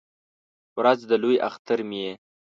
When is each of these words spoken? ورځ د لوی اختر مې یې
ورځ 0.79 0.99
د 1.09 1.11
لوی 1.23 1.35
اختر 1.47 1.79
مې 1.89 1.97
یې 2.05 2.13